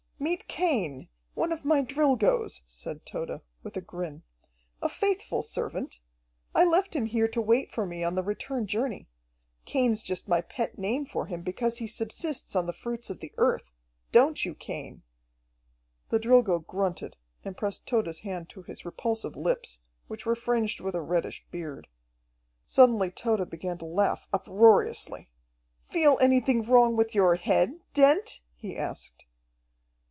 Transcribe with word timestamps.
"Meet 0.21 0.47
Cain, 0.47 1.07
one 1.33 1.51
of 1.51 1.65
my 1.65 1.81
Drilgoes," 1.81 2.61
said 2.67 3.07
Tode, 3.07 3.41
with 3.63 3.75
a 3.75 3.81
grin. 3.81 4.21
"A 4.79 4.87
faithful 4.87 5.41
servant. 5.41 5.99
I 6.53 6.63
left 6.63 6.95
him 6.95 7.07
here 7.07 7.27
to 7.29 7.41
wait 7.41 7.71
for 7.71 7.87
me 7.87 8.03
on 8.03 8.13
the 8.13 8.21
return 8.21 8.67
journey. 8.67 9.09
Cain's 9.65 10.03
just 10.03 10.27
my 10.27 10.41
pet 10.41 10.77
name 10.77 11.05
for 11.05 11.25
him 11.25 11.41
because 11.41 11.79
he 11.79 11.87
subsists 11.87 12.55
on 12.55 12.67
the 12.67 12.71
fruits 12.73 13.09
of 13.09 13.19
the 13.19 13.33
earth, 13.39 13.71
don't 14.11 14.45
you, 14.45 14.53
Cain?" 14.53 15.01
The 16.09 16.19
Drilgo 16.19 16.59
grunted, 16.67 17.17
and 17.43 17.57
pressed 17.57 17.87
Tode's 17.87 18.19
hand 18.19 18.47
to 18.49 18.61
his 18.61 18.85
repulsive 18.85 19.35
lips, 19.35 19.79
which 20.05 20.27
were 20.27 20.35
fringed 20.35 20.81
with 20.81 20.93
a 20.93 21.01
reddish 21.01 21.43
beard. 21.49 21.87
Suddenly 22.67 23.09
Tode 23.09 23.49
began 23.49 23.79
to 23.79 23.85
laugh 23.85 24.27
uproariously. 24.31 25.31
"Feel 25.81 26.19
anything 26.21 26.61
wrong 26.61 26.95
with 26.95 27.15
your 27.15 27.37
head, 27.37 27.79
Dent?" 27.95 28.41
he 28.53 28.77
asked. 28.77 29.25